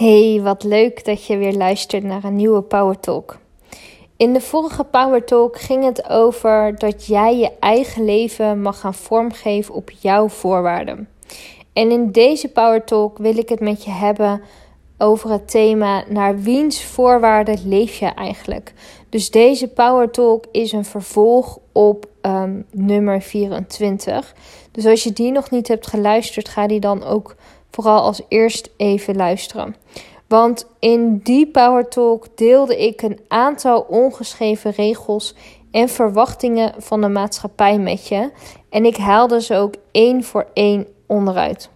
Hey, 0.00 0.40
wat 0.42 0.62
leuk 0.62 1.04
dat 1.04 1.26
je 1.26 1.36
weer 1.36 1.52
luistert 1.52 2.02
naar 2.02 2.24
een 2.24 2.36
nieuwe 2.36 2.62
Power 2.62 3.00
Talk. 3.00 3.38
In 4.16 4.32
de 4.32 4.40
vorige 4.40 4.84
Power 4.84 5.24
Talk 5.24 5.60
ging 5.60 5.84
het 5.84 6.08
over 6.08 6.78
dat 6.78 7.06
jij 7.06 7.36
je 7.36 7.52
eigen 7.58 8.04
leven 8.04 8.62
mag 8.62 8.80
gaan 8.80 8.94
vormgeven 8.94 9.74
op 9.74 9.90
jouw 9.90 10.28
voorwaarden. 10.28 11.08
En 11.72 11.90
in 11.90 12.10
deze 12.10 12.48
Power 12.48 12.84
Talk 12.84 13.18
wil 13.18 13.38
ik 13.38 13.48
het 13.48 13.60
met 13.60 13.84
je 13.84 13.90
hebben 13.90 14.42
over 14.98 15.30
het 15.30 15.50
thema 15.50 16.04
naar 16.08 16.40
wiens 16.40 16.84
voorwaarden 16.84 17.58
leef 17.64 17.98
je 17.98 18.06
eigenlijk. 18.06 18.72
Dus 19.08 19.30
deze 19.30 19.68
Power 19.68 20.10
Talk 20.10 20.44
is 20.52 20.72
een 20.72 20.84
vervolg 20.84 21.58
op 21.72 22.06
um, 22.22 22.66
nummer 22.70 23.22
24. 23.22 24.34
Dus 24.70 24.86
als 24.86 25.02
je 25.02 25.12
die 25.12 25.32
nog 25.32 25.50
niet 25.50 25.68
hebt 25.68 25.86
geluisterd, 25.86 26.48
ga 26.48 26.66
die 26.66 26.80
dan 26.80 27.04
ook 27.04 27.34
vooral 27.70 28.02
als 28.02 28.22
eerst 28.28 28.70
even 28.76 29.16
luisteren. 29.16 29.76
Want 30.26 30.66
in 30.78 31.18
die 31.18 31.46
Power 31.46 31.88
Talk 31.88 32.26
deelde 32.34 32.86
ik 32.86 33.02
een 33.02 33.20
aantal 33.28 33.80
ongeschreven 33.80 34.70
regels 34.70 35.34
en 35.70 35.88
verwachtingen 35.88 36.74
van 36.78 37.00
de 37.00 37.08
maatschappij 37.08 37.78
met 37.78 38.08
je. 38.08 38.30
En 38.68 38.84
ik 38.84 38.96
haalde 38.96 39.40
ze 39.40 39.54
ook 39.54 39.74
één 39.90 40.24
voor 40.24 40.46
één 40.54 40.86
onderuit. 41.06 41.70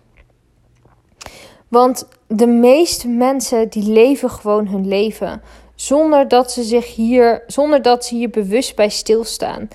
Want 1.69 2.09
de 2.27 2.47
meeste 2.47 3.09
mensen 3.09 3.69
die 3.69 3.93
leven 3.93 4.31
gewoon 4.31 4.67
hun 4.69 4.89
leven 4.89 5.43
zonder 5.75 6.29
dat 6.29 6.53
ze 6.53 6.63
zich 6.63 6.95
hier, 6.95 7.43
zonder 7.47 7.83
dat 7.83 8.05
ze 8.05 8.15
hier 8.15 8.31
bewust 8.31 8.77
bij 8.77 8.89
stilstaan. 8.89 9.69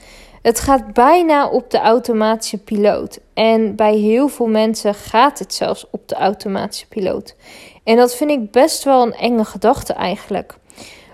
Het 0.50 0.60
gaat 0.60 0.94
bijna 0.94 1.50
op 1.50 1.72
de 1.72 1.80
automatische 1.80 2.58
piloot. 2.58 3.20
En 3.34 3.76
bij 3.76 3.96
heel 3.96 4.28
veel 4.28 4.48
mensen 4.48 4.94
gaat 4.94 5.40
het 5.40 5.54
zelfs 5.54 5.86
op 5.92 6.08
de 6.08 6.16
automatische 6.16 6.88
piloot. 6.88 7.36
En 7.84 7.96
dat 7.96 8.16
vind 8.16 8.32
ik 8.32 8.52
best 8.52 8.84
wel 8.84 9.02
een 9.02 9.14
enge 9.14 9.46
gedachte 9.46 9.94
eigenlijk. 9.94 10.56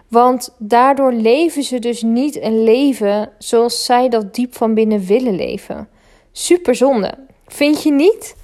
Want 0.07 0.55
daardoor 0.57 1.11
leven 1.11 1.63
ze 1.63 1.79
dus 1.79 2.01
niet 2.01 2.41
een 2.41 2.63
leven 2.63 3.29
zoals 3.37 3.85
zij 3.85 4.09
dat 4.09 4.35
diep 4.35 4.55
van 4.55 4.73
binnen 4.73 5.05
willen 5.05 5.35
leven. 5.35 5.89
Super 6.31 6.75
zonde. 6.75 7.13
Vind 7.47 7.83
je 7.83 7.91
niet? 7.91 8.35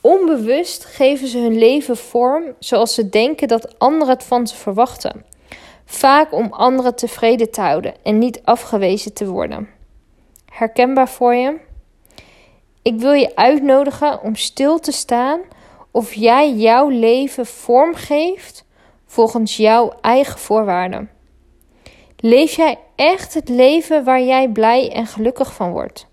Onbewust 0.00 0.84
geven 0.84 1.28
ze 1.28 1.38
hun 1.38 1.58
leven 1.58 1.96
vorm 1.96 2.44
zoals 2.58 2.94
ze 2.94 3.08
denken 3.08 3.48
dat 3.48 3.78
anderen 3.78 4.14
het 4.14 4.24
van 4.24 4.46
ze 4.46 4.56
verwachten. 4.56 5.24
Vaak 5.84 6.32
om 6.32 6.52
anderen 6.52 6.94
tevreden 6.94 7.50
te 7.50 7.60
houden 7.60 7.94
en 8.02 8.18
niet 8.18 8.40
afgewezen 8.44 9.12
te 9.12 9.26
worden. 9.26 9.78
Herkenbaar 10.50 11.08
voor 11.08 11.34
je? 11.34 11.58
Ik 12.82 13.00
wil 13.00 13.12
je 13.12 13.36
uitnodigen 13.36 14.22
om 14.22 14.36
stil 14.36 14.78
te 14.78 14.92
staan 14.92 15.40
of 15.90 16.14
jij 16.14 16.54
jouw 16.54 16.88
leven 16.88 17.46
vormgeeft 17.46 18.64
volgens 19.06 19.56
jouw 19.56 19.92
eigen 20.00 20.38
voorwaarden. 20.38 21.10
Leef 22.16 22.56
jij 22.56 22.78
echt 22.96 23.34
het 23.34 23.48
leven 23.48 24.04
waar 24.04 24.22
jij 24.22 24.48
blij 24.48 24.92
en 24.92 25.06
gelukkig 25.06 25.54
van 25.54 25.70
wordt? 25.70 26.06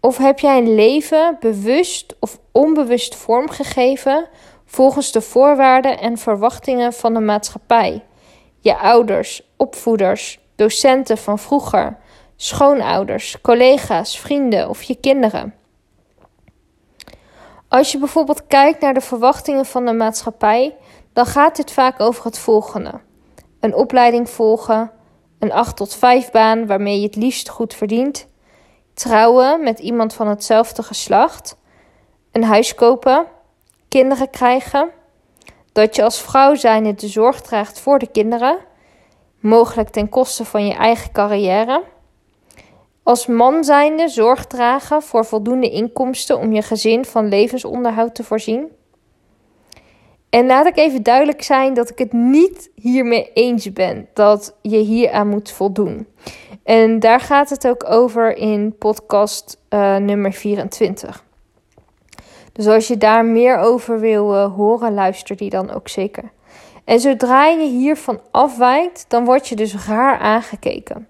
Of 0.00 0.16
heb 0.16 0.38
jij 0.38 0.58
een 0.58 0.74
leven 0.74 1.36
bewust 1.40 2.16
of 2.20 2.38
onbewust 2.52 3.14
vormgegeven 3.14 4.28
volgens 4.64 5.12
de 5.12 5.20
voorwaarden 5.20 5.98
en 5.98 6.18
verwachtingen 6.18 6.92
van 6.92 7.14
de 7.14 7.20
maatschappij, 7.20 8.04
je 8.60 8.76
ouders, 8.76 9.42
opvoeders, 9.56 10.39
docenten 10.60 11.18
van 11.18 11.38
vroeger, 11.38 11.96
schoonouders, 12.36 13.40
collega's, 13.40 14.18
vrienden 14.18 14.68
of 14.68 14.82
je 14.82 14.94
kinderen? 14.94 15.54
Als 17.68 17.92
je 17.92 17.98
bijvoorbeeld 17.98 18.46
kijkt 18.46 18.80
naar 18.80 18.94
de 18.94 19.00
verwachtingen 19.00 19.66
van 19.66 19.84
de 19.84 19.92
maatschappij, 19.92 20.76
dan 21.12 21.26
gaat 21.26 21.56
dit 21.56 21.70
vaak 21.70 22.00
over 22.00 22.24
het 22.24 22.38
volgende: 22.38 23.00
een 23.60 23.74
opleiding 23.74 24.30
volgen, 24.30 24.90
een 25.38 25.52
8 25.52 25.76
tot 25.76 25.94
5 25.94 26.30
baan 26.30 26.66
waarmee 26.66 27.00
je 27.00 27.06
het 27.06 27.16
liefst 27.16 27.48
goed 27.48 27.74
verdient, 27.74 28.26
trouwen 28.94 29.62
met 29.62 29.78
iemand 29.78 30.14
van 30.14 30.28
hetzelfde 30.28 30.82
geslacht, 30.82 31.56
een 32.32 32.44
huis 32.44 32.74
kopen, 32.74 33.26
kinderen 33.88 34.30
krijgen, 34.30 34.90
dat 35.72 35.96
je 35.96 36.02
als 36.02 36.20
vrouw 36.20 36.54
zijnde 36.54 36.94
de 36.94 37.08
zorg 37.08 37.40
draagt 37.40 37.80
voor 37.80 37.98
de 37.98 38.10
kinderen, 38.10 38.68
mogelijk 39.40 39.88
ten 39.88 40.08
koste 40.08 40.44
van 40.44 40.66
je 40.66 40.74
eigen 40.74 41.12
carrière. 41.12 41.82
Als 43.02 43.26
man 43.26 43.64
zijnde 43.64 44.08
zorg 44.08 44.46
dragen 44.46 45.02
voor 45.02 45.24
voldoende 45.24 45.70
inkomsten 45.70 46.38
om 46.38 46.52
je 46.52 46.62
gezin 46.62 47.04
van 47.04 47.28
levensonderhoud 47.28 48.14
te 48.14 48.24
voorzien. 48.24 48.68
En 50.30 50.46
laat 50.46 50.66
ik 50.66 50.76
even 50.76 51.02
duidelijk 51.02 51.42
zijn 51.42 51.74
dat 51.74 51.90
ik 51.90 51.98
het 51.98 52.12
niet 52.12 52.70
hiermee 52.74 53.30
eens 53.32 53.72
ben 53.72 54.08
dat 54.14 54.56
je 54.62 54.78
hier 54.78 55.10
aan 55.10 55.28
moet 55.28 55.50
voldoen. 55.50 56.06
En 56.62 56.98
daar 56.98 57.20
gaat 57.20 57.50
het 57.50 57.68
ook 57.68 57.90
over 57.90 58.36
in 58.36 58.76
podcast 58.78 59.58
uh, 59.70 59.96
nummer 59.96 60.32
24. 60.32 61.24
Dus 62.52 62.66
als 62.66 62.88
je 62.88 62.96
daar 62.96 63.24
meer 63.24 63.58
over 63.58 64.00
wil 64.00 64.34
uh, 64.34 64.54
horen, 64.54 64.94
luister 64.94 65.36
die 65.36 65.50
dan 65.50 65.70
ook 65.70 65.88
zeker. 65.88 66.30
En 66.84 67.00
zodra 67.00 67.46
je 67.46 67.68
hiervan 67.68 68.20
afwijkt, 68.30 69.04
dan 69.08 69.24
word 69.24 69.48
je 69.48 69.56
dus 69.56 69.86
raar 69.86 70.18
aangekeken. 70.18 71.08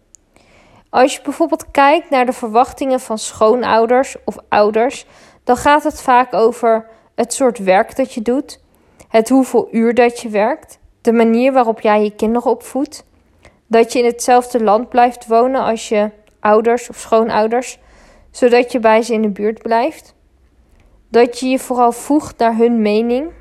Als 0.91 1.15
je 1.15 1.23
bijvoorbeeld 1.23 1.71
kijkt 1.71 2.11
naar 2.11 2.27
de 2.27 2.33
verwachtingen 2.33 3.01
van 3.01 3.19
schoonouders 3.19 4.17
of 4.25 4.37
ouders, 4.49 5.07
dan 5.45 5.57
gaat 5.57 5.85
het 5.85 6.03
vaak 6.03 6.35
over 6.35 6.87
het 7.15 7.33
soort 7.33 7.59
werk 7.59 7.97
dat 7.97 8.13
je 8.13 8.23
doet, 8.23 8.61
het 9.09 9.29
hoeveel 9.29 9.69
uur 9.71 9.95
dat 9.95 10.21
je 10.21 10.29
werkt, 10.29 10.79
de 11.01 11.13
manier 11.13 11.53
waarop 11.53 11.81
jij 11.81 12.03
je 12.03 12.15
kinderen 12.15 12.51
opvoedt, 12.51 13.05
dat 13.67 13.93
je 13.93 13.99
in 13.99 14.05
hetzelfde 14.05 14.63
land 14.63 14.89
blijft 14.89 15.27
wonen 15.27 15.61
als 15.63 15.89
je 15.89 16.11
ouders 16.41 16.89
of 16.89 16.97
schoonouders, 16.97 17.79
zodat 18.31 18.73
je 18.73 18.81
bij 18.81 19.03
ze 19.03 19.13
in 19.13 19.23
de 19.23 19.31
buurt 19.31 19.63
blijft, 19.63 20.15
dat 21.09 21.39
je 21.39 21.49
je 21.49 21.59
vooral 21.59 21.93
voegt 21.93 22.39
naar 22.39 22.57
hun 22.57 22.83
mening. 22.83 23.33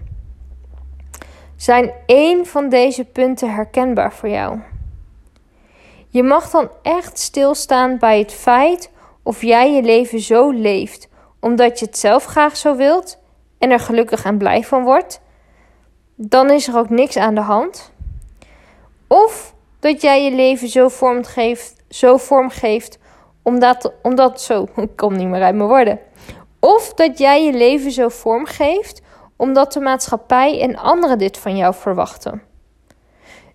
Zijn 1.59 1.91
één 2.05 2.45
van 2.45 2.69
deze 2.69 3.05
punten 3.05 3.53
herkenbaar 3.53 4.13
voor 4.13 4.29
jou? 4.29 4.59
Je 6.07 6.23
mag 6.23 6.49
dan 6.49 6.69
echt 6.81 7.19
stilstaan 7.19 7.97
bij 7.97 8.19
het 8.19 8.33
feit 8.33 8.91
of 9.23 9.41
jij 9.41 9.73
je 9.73 9.81
leven 9.81 10.19
zo 10.19 10.49
leeft 10.49 11.09
omdat 11.39 11.79
je 11.79 11.85
het 11.85 11.97
zelf 11.97 12.25
graag 12.25 12.57
zo 12.57 12.75
wilt 12.75 13.17
en 13.57 13.71
er 13.71 13.79
gelukkig 13.79 14.23
en 14.25 14.37
blij 14.37 14.63
van 14.63 14.83
wordt. 14.83 15.21
Dan 16.15 16.51
is 16.51 16.67
er 16.67 16.77
ook 16.77 16.89
niks 16.89 17.17
aan 17.17 17.35
de 17.35 17.41
hand. 17.41 17.91
Of 19.07 19.53
dat 19.79 20.01
jij 20.01 20.23
je 20.23 20.35
leven 20.35 20.67
zo 20.67 20.87
vormgeeft, 20.87 21.83
zo 21.89 22.17
vormgeeft 22.17 22.99
omdat, 23.43 23.93
omdat 24.01 24.41
zo, 24.41 24.67
ik 24.75 24.95
kom 24.95 25.15
niet 25.15 25.27
meer 25.27 25.43
uit 25.43 25.55
mijn 25.55 25.69
woorden. 25.69 25.99
Of 26.59 26.93
dat 26.93 27.17
jij 27.17 27.43
je 27.43 27.53
leven 27.53 27.91
zo 27.91 28.09
vormgeeft 28.09 29.01
omdat 29.39 29.73
de 29.73 29.79
maatschappij 29.79 30.61
en 30.61 30.77
anderen 30.77 31.17
dit 31.17 31.38
van 31.38 31.57
jou 31.57 31.73
verwachten. 31.73 32.41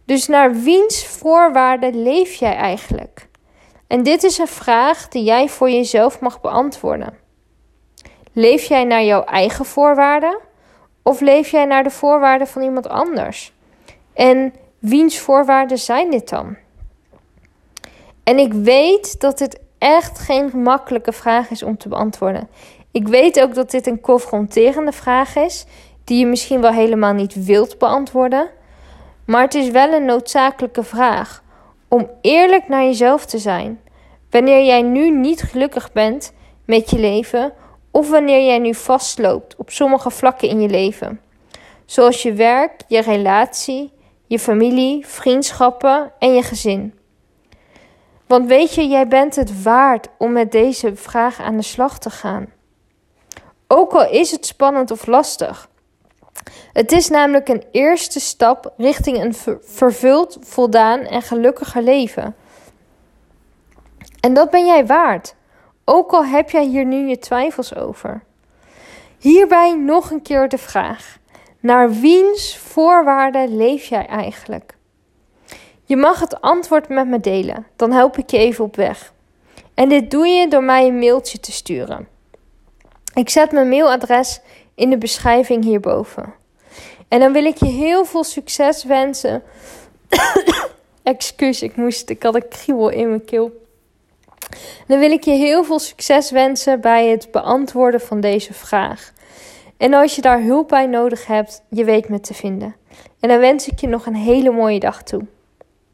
Dus 0.04 0.28
naar 0.28 0.54
wiens 0.54 1.06
voorwaarden 1.06 2.02
leef 2.02 2.34
jij 2.34 2.54
eigenlijk? 2.56 3.28
En 3.86 4.02
dit 4.02 4.22
is 4.22 4.38
een 4.38 4.46
vraag 4.46 5.08
die 5.08 5.24
jij 5.24 5.48
voor 5.48 5.70
jezelf 5.70 6.20
mag 6.20 6.40
beantwoorden. 6.40 7.18
Leef 8.32 8.64
jij 8.64 8.84
naar 8.84 9.04
jouw 9.04 9.24
eigen 9.24 9.64
voorwaarden 9.64 10.38
of 11.02 11.20
leef 11.20 11.50
jij 11.50 11.64
naar 11.64 11.82
de 11.82 11.90
voorwaarden 11.90 12.46
van 12.46 12.62
iemand 12.62 12.88
anders? 12.88 13.52
En 14.12 14.54
wiens 14.78 15.18
voorwaarden 15.18 15.78
zijn 15.78 16.10
dit 16.10 16.28
dan? 16.28 16.56
En 18.22 18.38
ik 18.38 18.52
weet 18.52 19.20
dat 19.20 19.38
dit 19.38 19.60
echt 19.84 20.18
geen 20.18 20.50
makkelijke 20.54 21.12
vraag 21.12 21.50
is 21.50 21.62
om 21.62 21.76
te 21.76 21.88
beantwoorden. 21.88 22.48
Ik 22.92 23.08
weet 23.08 23.40
ook 23.40 23.54
dat 23.54 23.70
dit 23.70 23.86
een 23.86 24.00
confronterende 24.00 24.92
vraag 24.92 25.36
is, 25.36 25.66
die 26.04 26.18
je 26.18 26.26
misschien 26.26 26.60
wel 26.60 26.72
helemaal 26.72 27.12
niet 27.12 27.44
wilt 27.44 27.78
beantwoorden. 27.78 28.50
Maar 29.26 29.42
het 29.42 29.54
is 29.54 29.70
wel 29.70 29.92
een 29.92 30.04
noodzakelijke 30.04 30.82
vraag 30.82 31.42
om 31.88 32.10
eerlijk 32.20 32.68
naar 32.68 32.84
jezelf 32.84 33.26
te 33.26 33.38
zijn. 33.38 33.80
Wanneer 34.30 34.64
jij 34.64 34.82
nu 34.82 35.10
niet 35.10 35.42
gelukkig 35.42 35.92
bent 35.92 36.32
met 36.64 36.90
je 36.90 36.98
leven 36.98 37.52
of 37.90 38.10
wanneer 38.10 38.46
jij 38.46 38.58
nu 38.58 38.74
vastloopt 38.74 39.56
op 39.56 39.70
sommige 39.70 40.10
vlakken 40.10 40.48
in 40.48 40.60
je 40.60 40.68
leven. 40.68 41.20
Zoals 41.84 42.22
je 42.22 42.32
werk, 42.32 42.80
je 42.88 43.00
relatie, 43.00 43.92
je 44.26 44.38
familie, 44.38 45.06
vriendschappen 45.06 46.12
en 46.18 46.34
je 46.34 46.42
gezin. 46.42 46.94
Want 48.26 48.46
weet 48.46 48.74
je, 48.74 48.86
jij 48.86 49.08
bent 49.08 49.36
het 49.36 49.62
waard 49.62 50.08
om 50.18 50.32
met 50.32 50.52
deze 50.52 50.96
vraag 50.96 51.40
aan 51.40 51.56
de 51.56 51.62
slag 51.62 51.98
te 51.98 52.10
gaan. 52.10 52.52
Ook 53.68 53.92
al 53.92 54.10
is 54.10 54.30
het 54.30 54.46
spannend 54.46 54.90
of 54.90 55.06
lastig. 55.06 55.68
Het 56.72 56.92
is 56.92 57.08
namelijk 57.08 57.48
een 57.48 57.64
eerste 57.70 58.20
stap 58.20 58.72
richting 58.76 59.22
een 59.22 59.34
vervuld, 59.62 60.38
voldaan 60.40 61.00
en 61.00 61.22
gelukkiger 61.22 61.82
leven. 61.82 62.36
En 64.20 64.34
dat 64.34 64.50
ben 64.50 64.66
jij 64.66 64.86
waard, 64.86 65.34
ook 65.84 66.12
al 66.12 66.24
heb 66.24 66.50
jij 66.50 66.64
hier 66.64 66.84
nu 66.84 67.08
je 67.08 67.18
twijfels 67.18 67.74
over. 67.74 68.22
Hierbij 69.18 69.74
nog 69.76 70.10
een 70.10 70.22
keer 70.22 70.48
de 70.48 70.58
vraag: 70.58 71.18
Naar 71.60 71.90
wiens 71.90 72.58
voorwaarden 72.58 73.56
leef 73.56 73.84
jij 73.84 74.06
eigenlijk? 74.06 74.76
Je 75.84 75.96
mag 75.96 76.20
het 76.20 76.40
antwoord 76.40 76.88
met 76.88 77.06
me 77.06 77.20
delen, 77.20 77.66
dan 77.76 77.92
help 77.92 78.18
ik 78.18 78.30
je 78.30 78.38
even 78.38 78.64
op 78.64 78.76
weg. 78.76 79.12
En 79.74 79.88
dit 79.88 80.10
doe 80.10 80.26
je 80.26 80.48
door 80.48 80.64
mij 80.64 80.86
een 80.86 80.98
mailtje 80.98 81.40
te 81.40 81.52
sturen. 81.52 82.08
Ik 83.14 83.30
zet 83.30 83.52
mijn 83.52 83.68
mailadres 83.68 84.40
in 84.74 84.90
de 84.90 84.98
beschrijving 84.98 85.64
hierboven. 85.64 86.34
En 87.08 87.20
dan 87.20 87.32
wil 87.32 87.44
ik 87.44 87.56
je 87.56 87.66
heel 87.66 88.04
veel 88.04 88.24
succes 88.24 88.84
wensen. 88.84 89.42
Excuus, 91.02 91.62
ik 91.62 91.76
moest, 91.76 92.10
ik 92.10 92.22
had 92.22 92.34
een 92.34 92.48
kriebel 92.48 92.88
in 92.88 93.08
mijn 93.08 93.24
keel. 93.24 93.62
Dan 94.86 94.98
wil 94.98 95.10
ik 95.10 95.24
je 95.24 95.30
heel 95.30 95.64
veel 95.64 95.78
succes 95.78 96.30
wensen 96.30 96.80
bij 96.80 97.08
het 97.08 97.28
beantwoorden 97.30 98.00
van 98.00 98.20
deze 98.20 98.52
vraag. 98.52 99.12
En 99.76 99.94
als 99.94 100.14
je 100.14 100.22
daar 100.22 100.42
hulp 100.42 100.68
bij 100.68 100.86
nodig 100.86 101.26
hebt, 101.26 101.62
je 101.68 101.84
weet 101.84 102.08
me 102.08 102.20
te 102.20 102.34
vinden. 102.34 102.76
En 103.20 103.28
dan 103.28 103.38
wens 103.38 103.68
ik 103.68 103.80
je 103.80 103.86
nog 103.86 104.06
een 104.06 104.16
hele 104.16 104.50
mooie 104.50 104.80
dag 104.80 105.02
toe. 105.02 105.26